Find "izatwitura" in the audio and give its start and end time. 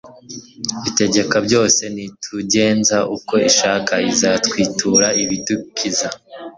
4.11-5.07